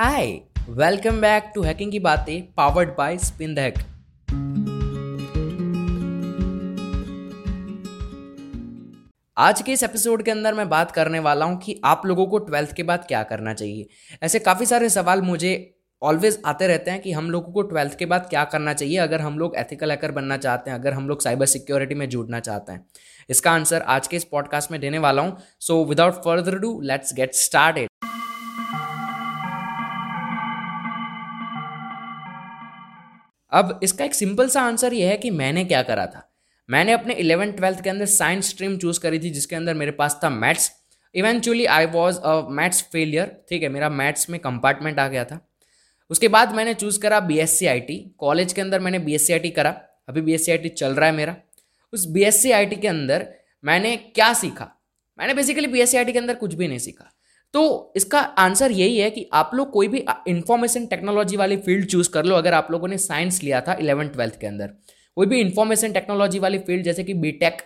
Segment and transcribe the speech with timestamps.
[0.00, 0.26] Hi
[0.68, 3.74] welcome back to hacking की बातें powered by spin the hack
[9.36, 12.38] आज के इस एपिसोड के अंदर मैं बात करने वाला हूँ कि आप लोगों को
[12.38, 13.86] ट्वेल्थ के बाद क्या करना चाहिए।
[14.22, 15.52] ऐसे काफ़ी सारे सवाल मुझे
[16.02, 19.20] ऑलवेज आते रहते हैं कि हम लोगों को ट्वेल्थ के बाद क्या करना चाहिए अगर
[19.20, 22.72] हम लोग एथिकल हैकर बनना चाहते हैं, अगर हम लोग साइबर सिक्योरिटी में जुड़ना चाहते
[22.72, 22.86] हैं।
[23.28, 27.14] इसका आंसर आज के इस पॉडकास्ट में देने वाला हूँ। So without further ado let's
[27.14, 27.88] get started
[33.52, 36.26] अब इसका एक सिंपल सा आंसर ये है कि मैंने क्या करा था?
[36.68, 40.18] मैंने अपने इलेवन ट्वेल्थ के अंदर साइंस स्ट्रीम चूज़ करी थी, जिसके अंदर मेरे पास
[40.24, 40.70] था maths
[41.14, 45.40] eventually I was a maths failure ठीक है, मेरा मैथ्स में कंपार्टमेंट आ गया था.
[46.10, 49.14] उसके बाद मैंने चूज़ करा B S C I T college के अंदर मैंने B
[49.14, 49.70] S C I T करा.
[50.08, 51.36] अभी B S C I T चल रहा है मेरा.
[51.92, 53.26] उस B S C I T के अंदर
[53.64, 54.70] मैंने क्या सीखा?
[55.18, 57.10] मैंने basically B S C I T के अंदर कुछ भी नहीं सीखा.
[57.54, 62.10] तो इसका आंसर यही है कि आप लोग कोई भी इंफॉर्मेशन टेक्नोलॉजी वाली फ़ील्ड चूज़
[62.10, 64.66] कर लो, अगर आप लोगों ने साइंस लिया था इलेवन ट्वेल्थ के अंदर।
[65.16, 67.62] कोई भी इंफॉर्मेशन टेक्नोलॉजी वाली फ़ील्ड जैसे कि बीटेक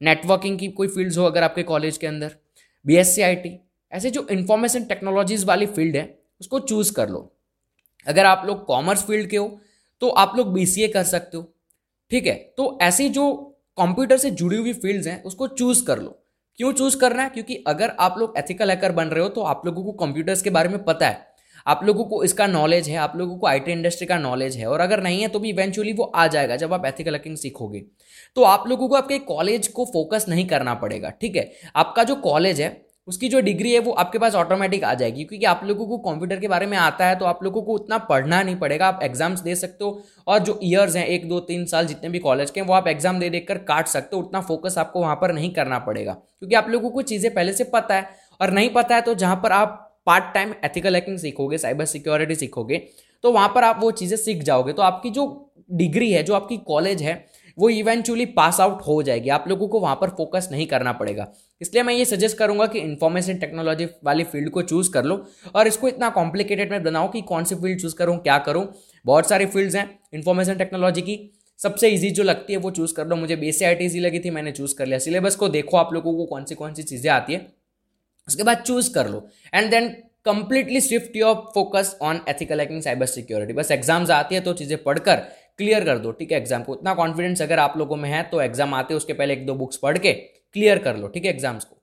[0.00, 2.36] नेटवर्किंग की कोई फील्ड्स हो अगर आपके कॉलेज के अंदर
[2.84, 3.58] B S C I T
[3.92, 7.32] ऐसे जो इंफॉर्मेशन टेक्नोलॉजीज़ वाली फ़ील्ड है, उसको चूज़ कर लो।
[8.06, 9.58] अगर आप लोग कॉमर्स फ़ील्ड के हो
[10.02, 11.42] तो आप लोग बी सी ए कर सकते हो।
[12.10, 12.34] ठीक है?
[12.56, 13.32] तो ऐसी जो
[13.78, 16.18] कंप्यूटर से जुड़ी हुई फील्ड्स हैं, उसको चूज़ कर लो।
[16.58, 17.28] क्यों चूज़ करना है?
[17.28, 20.50] क्योंकि अगर आप लोग एथिकल हैकर बन रहे हो तो आप लोगों को कंप्यूटर्स के
[20.50, 21.34] बारे में पता है।
[21.66, 24.80] आप लोगों को इसका नॉलेज है, आप लोगों को आईटी इंडस्ट्री का नॉलेज है, और
[24.80, 27.82] अगर नहीं है तो भी इवेंचुअली वो आ जाएगा जब आप एथिकल हैकिंग सीखोगे।
[28.36, 31.50] तो आप लोगों को आपके कॉलेज को फोकस नहीं करना पड़ेगा, ठीक है?
[31.76, 32.68] आपका जो कॉलेज है
[33.08, 36.40] उसकी जो डिग्री है वो आपके पास ऑटोमेटिक आ जाएगी, क्योंकि आप लोगों को कंप्यूटर
[36.40, 39.40] के बारे में आता है तो आप लोगों को उतना पढ़ना नहीं पड़ेगा। आप एग्ज़ाम्स
[39.40, 42.60] दे सकते हो और जो ईयर्स हैं, एक, दो, तीन साल जितने भी कॉलेज के
[42.60, 45.52] हैं, वो आप एग्ज़ाम दे देकर काट सकते हो। उतना फोकस आपको वहाँ पर नहीं
[45.52, 48.08] करना पड़ेगा, क्योंकि आप लोगों को चीज़ें पहले से पता है।
[48.40, 52.34] और नहीं पता है तो जहाँ पर आप पार्ट टाइम एथिकल हैकिंग सीखोगे साइबर सिक्योरिटी
[52.36, 52.86] सीखोगे
[53.24, 55.24] तो वहाँ पर आप वो चीज़ें सीख जाओगे। तो आपकी जो
[55.70, 57.14] डिग्री है, जो आपकी कॉलेज है
[57.58, 61.26] वो इवेंचुअली पास आउट हो जाएगी। आप लोगों को वहाँ पर फोकस नहीं करना पड़ेगा।
[61.60, 65.24] इसलिए मैं ये सजेस्ट करूँगा कि इन्फॉर्मेशन टेक्नोलॉजी वाली फ़ील्ड को चूज़ कर लो
[65.54, 68.66] और इसको इतना कॉम्प्लिकेटेड में बनाओ कि कौन सी फ़ील्ड चूज़ करूँ, क्या करूँ।
[69.04, 71.18] बहुत सारी फील्ड्स हैं इन्फॉर्मेशन टेक्नोलॉजी की।
[71.60, 74.30] सबसे ईजी जो लगती है वो चूज़ कर लो। मुझे बी सी आई लगी थी,
[74.30, 77.10] मैंने चूज़ कर लिया। सिलेबस को देखो आप लोगों को कौन सी कौन सी चीज़ें
[77.12, 77.46] आती है।
[78.28, 79.88] उसके बाद चूज़ कर लो। And then
[80.26, 84.82] completely shift your focus on ethical hacking cyber security बस एग्ज़ाम्स आती है तो चीज़ें
[84.82, 85.22] पढ़कर
[85.58, 86.38] क्लियर कर दो, ठीक है?
[86.38, 89.46] एग्ज़ाम को उतना कॉन्फिडेंस अगर आप लोगों में है तो एग्ज़ाम आते उसके पहले एक
[89.46, 91.74] दो बुक्स पढ़ के क्लियर कर लो, ठीक है एग्ज़ाम्स को।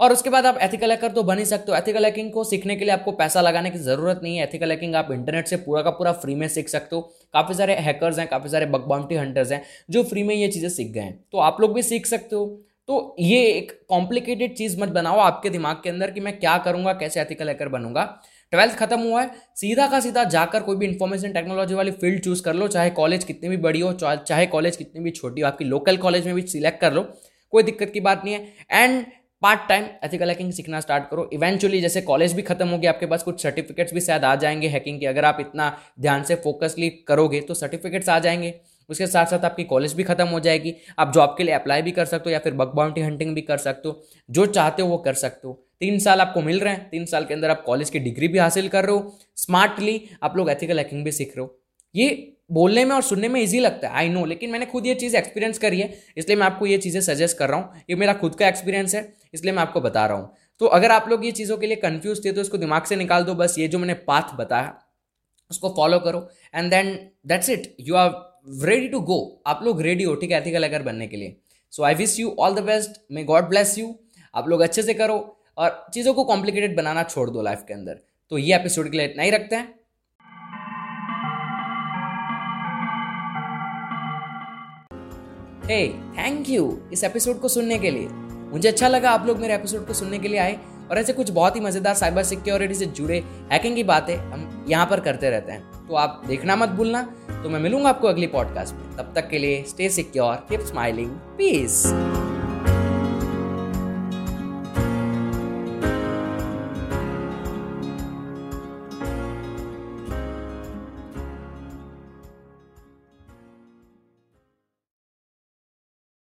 [0.00, 2.76] और उसके बाद आप एथिकल हैकर तो बन ही सकते हो। एथिकल हैकिंग को सीखने
[2.76, 5.82] के लिए आपको पैसा लगाने की ज़रूरत नहीं है। एथिकल हैकिंग आप इंटरनेट से पूरा
[5.82, 7.02] का पूरा फ्री में सीख सकते हो।
[7.34, 10.68] काफ़ी सारे हैकर्स हैं, काफ़ी सारे बग बाउंटी हंटर्स हैं, जो फ्री में ये चीज़ें
[10.70, 12.46] सीख गए हैं। तो आप लोग भी सीख सकते हो।
[12.88, 16.92] तो ये एक कॉम्प्लिकेटेड चीज़ मत बनाओ आपके दिमाग के अंदर कि मैं क्या करूँगा,
[16.94, 18.04] कैसे एथिकल हैकर बनूँगा।
[18.52, 22.42] ट्वेल्थ खत्म हुआ है, सीधा का सीधा जाकर कोई भी इंफॉर्मेशन टेक्नोलॉजी वाली फ़ील्ड चूज़
[22.42, 25.64] कर लो, चाहे कॉलेज कितनी भी बड़ी हो, चाहे कॉलेज कितनी भी छोटी हो, आपकी
[25.64, 27.02] लोकल कॉलेज में भी सिलेक्ट कर लो,
[27.52, 29.04] कोई दिक्कत की बात नहीं है। And
[29.42, 33.06] part time ethical hacking सीखना स्टार्ट करो। इवेंचुअली जैसे कॉलेज भी खत्म हो गया, आपके
[33.06, 36.90] पास कुछ सर्टिफिकेट्स भी शायद आ जाएँगे हैकिंग के। अगर आप इतना ध्यान से फोकसली
[37.08, 38.54] करोगे तो सर्टिफिकेट्स आ जाएँगे।
[38.90, 41.90] उसके साथ साथ आपकी कॉलेज भी खत्म हो जाएगी। आप जॉब के लिए अप्लाई भी
[41.90, 44.88] कर सकते हो या फिर बग बाउंटी हंटिंग भी कर सकते हो। जो चाहते हो
[44.88, 47.62] वो कर सकते हो। तीन साल आपको मिल रहे हैं, तीन साल के अंदर आप
[47.66, 51.36] कॉलेज की डिग्री भी हासिल कर रहे हो स्मार्टली आप लोग एथिकल हैकिंग भी सीख
[51.36, 51.56] रहे हो।
[51.94, 54.94] ये बोलने में और सुनने में इजी लगता है आई नो लेकिन मैंने खुद ये
[54.96, 58.12] चीज़ एक्सपीरियंस करी है, इसलिए मैं आपको ये चीज़ें सजेस्ट कर रहा हूँ। ये मेरा
[58.14, 59.02] खुद का एक्सपीरियंस है,
[59.34, 62.24] इसलिए मैं आपको बता रहा हूँ। तो अगर आप लोग ये चीज़ों के लिए कंफ्यूज
[62.24, 64.74] थे तो इसको दिमाग से निकाल दो बस, ये जो मैंने पाथ बताया,
[65.50, 66.94] उसको फॉलो करो and then
[67.26, 68.10] that's it you are
[68.64, 71.36] ready to go आप लोग रेडी हो, ठीक है एथिकल हैकर बनने के लिए।
[71.72, 73.94] So I wish you all the best may God bless you
[74.34, 75.18] आप लोग अच्छे से करो
[75.60, 77.98] और चीज़ों को कॉम्प्लिकेटेड बनाना छोड़ दो लाइफ के अंदर।
[78.30, 79.68] तो ये एपिसोड के लिए इतना ही रखते हैं।
[85.64, 88.08] हे थैंक यू इस एपिसोड को सुनने के लिए।
[88.52, 90.58] मुझे अच्छा लगा आप लोग मेरे एपिसोड को सुनने के लिए आए
[90.90, 93.18] और ऐसे कुछ बहुत ही मज़ेदार साइबर सिक्योरिटी से जुड़े
[93.52, 97.02] हैकिंग की बातें हम यहाँ पर करते रहते हैं। तो आप देखना मत भूलना।
[97.42, 101.10] तो मैं मिलूँगा आपको अगली पॉडकास्ट में। तब तक के लिए stay secure keep smiling
[101.10, 101.82] peace